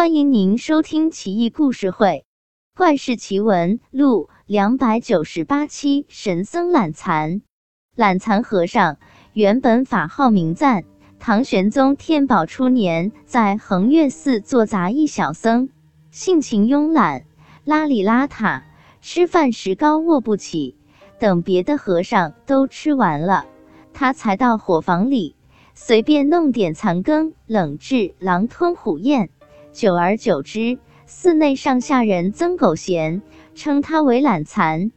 [0.00, 2.24] 欢迎您收听《奇异故事会·
[2.78, 6.06] 怪事奇闻录》两百九十八期。
[6.08, 7.42] 神僧懒蚕，
[7.94, 8.96] 懒蚕和尚
[9.34, 10.84] 原本法号名赞，
[11.18, 15.68] 唐玄宗天宝初年在恒岳寺做杂役小僧，
[16.10, 17.26] 性情慵懒，
[17.66, 18.62] 邋里邋遢，
[19.02, 20.78] 吃饭时高卧不起。
[21.18, 23.44] 等别的和尚都吃完了，
[23.92, 25.36] 他才到伙房里
[25.74, 29.28] 随便弄点残羹冷炙，狼吞虎咽。
[29.72, 33.22] 久而久之，寺内上下人曾狗贤
[33.54, 34.90] 称他为懒蚕，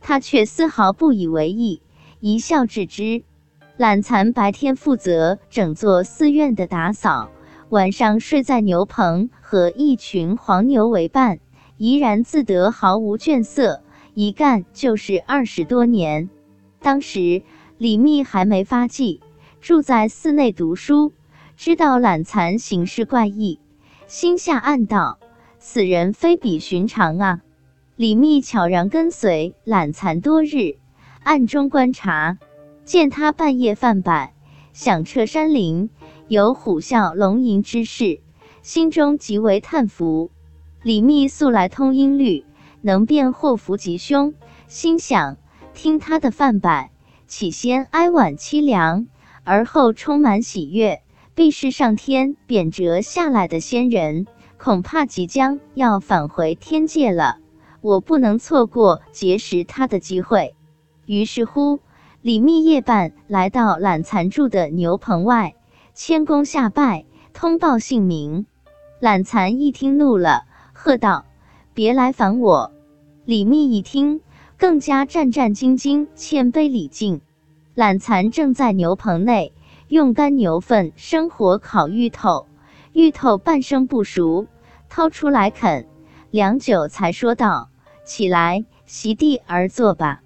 [0.00, 1.82] 他却丝毫不以为意，
[2.20, 3.24] 一笑置之。
[3.76, 7.30] 懒蚕白天负责整座寺院的打扫，
[7.70, 11.40] 晚上睡在牛棚，和一群黄牛为伴，
[11.76, 13.82] 怡然自得，毫无倦色。
[14.14, 16.30] 一干就是二十多年。
[16.80, 17.42] 当时
[17.78, 19.20] 李密还没发迹，
[19.60, 21.12] 住在寺内读书，
[21.56, 23.58] 知道懒蚕行事怪异。
[24.10, 25.20] 心下暗道
[25.60, 27.42] ：“此人非比寻常啊！”
[27.94, 30.78] 李密悄然跟随懒蚕多日，
[31.22, 32.36] 暗中观察，
[32.84, 34.32] 见他半夜泛板，
[34.72, 35.90] 响彻山林，
[36.26, 38.20] 有虎啸龙吟之势，
[38.62, 40.32] 心中极为叹服。
[40.82, 42.44] 李密素来通音律，
[42.80, 44.34] 能辨祸福吉凶，
[44.66, 45.36] 心想：
[45.72, 46.90] 听他的泛摆，
[47.28, 49.06] 起先哀婉凄凉，
[49.44, 51.00] 而后充满喜悦。
[51.40, 54.26] 必是上天贬谪下来的仙人，
[54.58, 57.38] 恐怕即将要返回天界了。
[57.80, 60.54] 我不能错过结识他的机会。
[61.06, 61.80] 于是乎，
[62.20, 65.54] 李密夜半来到懒蚕住的牛棚外，
[65.94, 68.44] 谦恭下拜，通报姓名。
[68.98, 70.44] 懒蚕一听怒了，
[70.74, 71.24] 喝道
[71.72, 72.70] ：“别来烦我！”
[73.24, 74.20] 李密一听，
[74.58, 77.22] 更加战战兢兢，谦卑礼敬。
[77.74, 79.54] 懒蚕正在牛棚内。
[79.90, 82.46] 用干牛粪生火烤芋头，
[82.92, 84.46] 芋头半生不熟，
[84.88, 85.88] 掏出来啃，
[86.30, 87.70] 良久才说道
[88.06, 90.22] ：“起来，席地而坐吧。”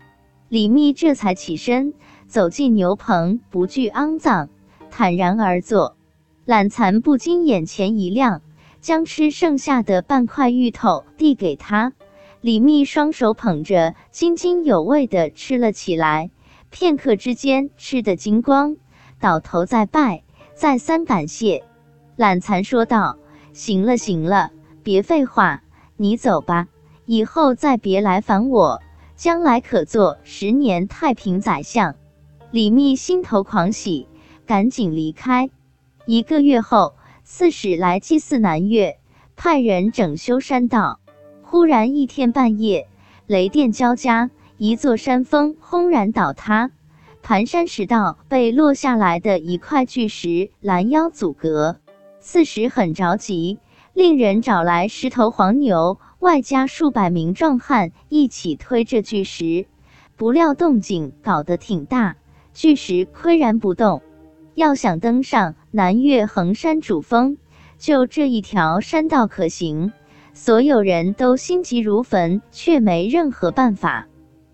[0.50, 1.94] 李密这才起身，
[2.26, 4.50] 走进牛棚，不惧肮脏，
[4.90, 5.96] 坦然而坐。
[6.44, 8.42] 懒蚕不禁眼前一亮，
[8.82, 11.94] 将吃剩下的半块芋头递给他。
[12.42, 16.30] 李密双手捧着，津津有味地吃了起来，
[16.68, 18.76] 片刻之间吃得精光。
[19.20, 20.22] 倒头再拜，
[20.54, 21.64] 再三感谢。
[22.16, 23.18] 懒蚕说道
[23.52, 24.50] ：“行了行了，
[24.82, 25.62] 别废话，
[25.96, 26.68] 你走吧，
[27.06, 28.82] 以后再别来烦我，
[29.16, 31.96] 将来可做十年太平宰相。”
[32.52, 34.06] 李密心头狂喜，
[34.46, 35.50] 赶紧离开。
[36.06, 36.94] 一个月后，
[37.24, 38.98] 刺史来祭祀南岳，
[39.34, 41.00] 派人整修山道。
[41.42, 42.88] 忽然一天半夜，
[43.26, 46.70] 雷电交加，一座山峰轰然倒塌。
[47.24, 51.78] 盘山石道被落下来的一块巨石拦腰阻隔，
[52.20, 53.58] 刺史很着急，
[53.94, 59.64] 令人找来十头黄牛，外加数百名壮汉一起推着巨石。
[60.16, 62.16] 不料动静搞得挺大，
[62.52, 64.02] 巨石岿然不动。
[64.54, 67.38] 要想登上南岳衡山主峰，
[67.78, 69.94] 就这一条山道可行，
[70.34, 74.08] 所有人都心急如焚，却没任何办法。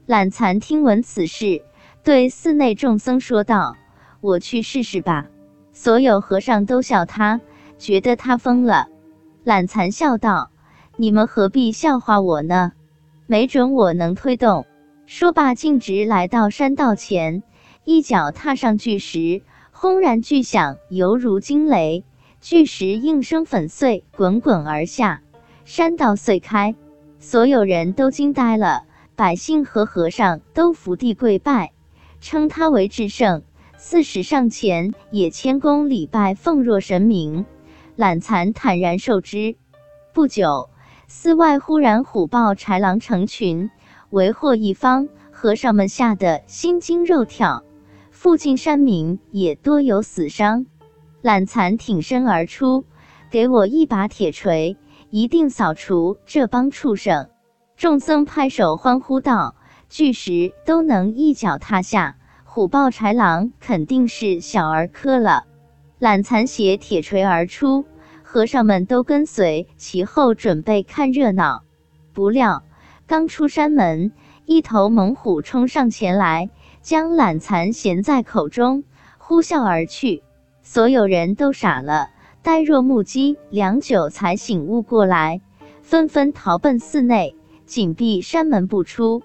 [0.07, 1.63] 懒蚕听闻此事。
[2.03, 3.77] 对寺内众僧说道
[4.23, 5.27] ：“我去试试吧。”
[5.73, 7.41] 所有和尚都笑他，
[7.79, 8.89] 觉得他疯了。
[9.45, 10.51] 懒蚕笑道
[10.97, 12.73] ：“你们何必笑话我呢？
[13.27, 14.67] 没准我能推动。”
[15.05, 17.43] 说罢，径直来到山道前，
[17.85, 22.05] 一脚踏上巨石，轰然巨响，犹如惊雷，
[22.41, 25.23] 巨石应声粉碎，滚滚而下，
[25.65, 26.77] 山道碎开。
[27.19, 28.85] 所有人都惊呆了，
[29.17, 31.73] 百姓和和尚都伏地跪拜。
[32.21, 33.43] 称他为至圣，
[33.79, 37.47] 四史上前也谦恭礼拜，奉若神明。
[37.97, 39.57] 懒蚕坦然受之。
[40.13, 40.69] 不久，
[41.09, 43.71] 寺外忽然虎豹豺狼成群，
[44.11, 47.65] 为祸一方，和尚们吓得心惊肉跳。
[48.11, 50.67] 附近山民也多有死伤。
[51.23, 52.85] 懒蚕挺身而出，
[53.31, 54.77] 给我一把铁锤，
[55.09, 57.31] 一定扫除这帮畜生。
[57.77, 59.55] 众僧拍手欢呼道。
[59.91, 65.47] 巨石都能一脚踏下，虎豹豺狼肯定是小儿科了。
[65.99, 67.85] 懒蚕携铁锤而出，
[68.23, 71.65] 和尚们都跟随其后，准备看热闹。
[72.13, 72.63] 不料
[73.09, 74.13] 刚出山门，
[74.47, 76.51] 一头猛虎冲上前来，
[76.81, 78.85] 将懒蚕衔在口中，
[79.19, 80.23] 呼啸而去。
[80.63, 82.11] 所有人都傻了，
[82.43, 85.41] 呆若木鸡，良久才醒悟过来，
[85.83, 87.35] 纷纷逃奔寺内，
[87.67, 89.25] 紧闭山门不出。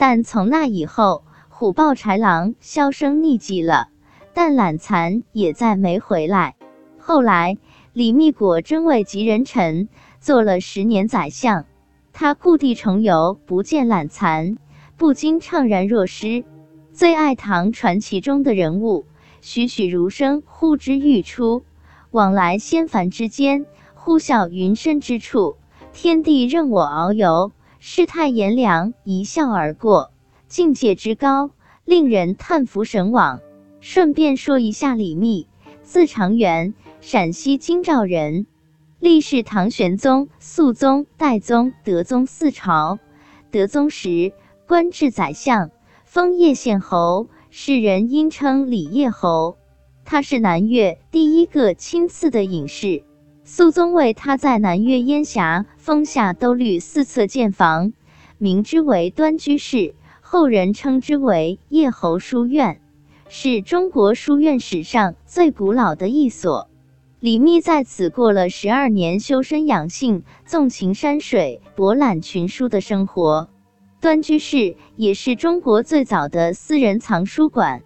[0.00, 3.88] 但从那以后，虎豹豺狼销声匿迹了，
[4.32, 6.56] 但懒蚕也再没回来。
[6.98, 7.58] 后来，
[7.92, 11.66] 李密果真为吉人臣，做了十年宰相。
[12.14, 14.56] 他故地重游，不见懒蚕，
[14.96, 16.44] 不禁怅然若失。
[16.94, 19.04] 最爱唐传奇中的人物，
[19.42, 21.62] 栩栩如生，呼之欲出。
[22.10, 25.56] 往来仙凡之间，呼啸云深之处，
[25.92, 27.52] 天地任我遨游。
[27.82, 30.12] 世态炎凉，一笑而过，
[30.48, 31.50] 境界之高，
[31.86, 33.40] 令人叹服神往。
[33.80, 35.48] 顺便说一下，李密，
[35.82, 38.46] 字长元，陕西京兆人。
[38.98, 42.98] 历仕唐玄宗、肃宗、代宗、德宗四朝。
[43.50, 44.34] 德宗时
[44.68, 45.70] 官至宰相，
[46.04, 49.56] 封叶县侯，世人因称李叶侯。
[50.04, 53.04] 他是南越第一个亲赐的隐士。
[53.52, 57.92] 肃宗为他在南岳烟霞峰下兜率四侧建房，
[58.38, 62.80] 名之为端居室，后人称之为叶侯书院，
[63.28, 66.68] 是中国书院史上最古老的一所。
[67.18, 73.48] 李密在此过了十二年修身养性、纵情山水、博览群书的生活。
[74.00, 77.82] 端居室也是中国最早的私人藏书馆。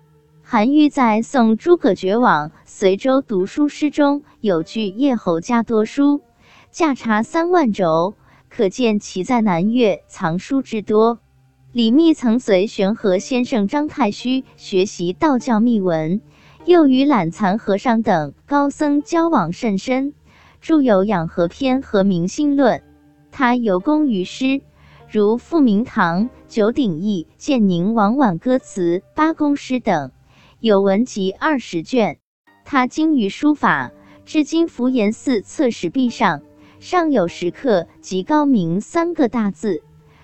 [0.46, 6.20] 韩愈在《送诸葛绝往随州读书诗》中有句“叶侯家多书，
[6.70, 8.12] 价差三万轴”，
[8.50, 11.18] 可见其在南越藏书之多。
[11.72, 16.20] 李密曾随玄和先生张太虚学习道教秘闻。
[16.66, 20.14] 又与懒蚕和尚等高僧交往甚深，
[20.60, 22.78] 著有《养和篇》和《明心论》。
[23.30, 24.60] 他有功于诗，
[25.10, 30.10] 如《复明堂》《九鼎意》《建宁王挽歌词》《八公诗》等，
[30.64, 32.20] 有文集二十卷。
[32.64, 33.92] 他精于书法，
[34.24, 36.40] 至今福岩寺侧石壁上
[36.80, 39.82] 尚有石刻“极高明”三个大字，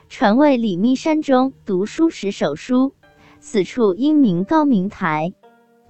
[0.08, 2.94] 传为李密山中读书时手书。
[3.38, 5.34] 此处因名高明台。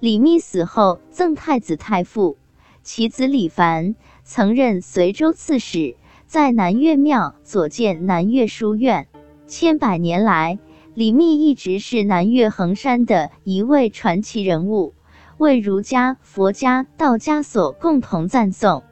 [0.01, 2.37] 李密死后，赠太子太傅，
[2.83, 3.95] 其子李凡
[4.25, 5.95] 曾任随州刺史，
[6.27, 9.07] 在南岳庙左建南岳书院。
[9.47, 10.59] 千百年来，
[10.93, 14.93] 李密一直是南岳衡山的一位传奇人物，
[15.37, 18.83] 为儒家、佛家、道家所共同赞颂。